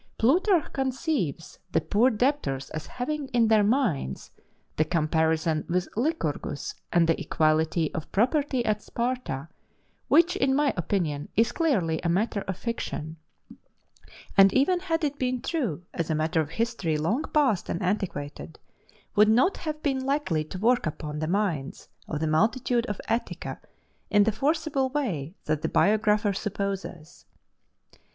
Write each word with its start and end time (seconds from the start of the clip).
Plutarch 0.17 0.73
conceives 0.73 1.59
the 1.73 1.79
poor 1.79 2.09
debtors 2.09 2.71
as 2.71 2.87
having 2.87 3.27
in 3.27 3.49
their 3.49 3.63
minds 3.63 4.31
the 4.75 4.83
comparison 4.83 5.63
with 5.69 5.87
Lycurgus 5.95 6.73
and 6.91 7.07
the 7.07 7.21
equality 7.21 7.93
of 7.93 8.11
property 8.11 8.65
at 8.65 8.81
Sparta, 8.81 9.47
which, 10.07 10.35
in 10.35 10.55
my 10.55 10.73
opinion, 10.75 11.29
is 11.35 11.51
clearly 11.51 12.01
a 12.01 12.09
matter 12.09 12.41
of 12.47 12.57
fiction; 12.57 13.17
and 14.35 14.51
even 14.53 14.79
had 14.79 15.03
it 15.03 15.19
been 15.19 15.39
true 15.39 15.83
as 15.93 16.09
a 16.09 16.15
matter 16.15 16.41
of 16.41 16.49
history 16.49 16.97
long 16.97 17.21
past 17.31 17.69
and 17.69 17.79
antiquated, 17.83 18.57
would 19.15 19.29
not 19.29 19.55
have 19.57 19.83
been 19.83 20.03
likely 20.03 20.43
to 20.45 20.57
work 20.57 20.87
upon 20.87 21.19
the 21.19 21.27
minds 21.27 21.89
of 22.07 22.19
the 22.21 22.25
multitude 22.27 22.87
of 22.87 22.99
Attica 23.07 23.59
in 24.09 24.23
the 24.23 24.31
forcible 24.31 24.89
way 24.89 25.35
that 25.45 25.61
the 25.61 25.69
biographer 25.69 26.33
supposes. 26.33 27.27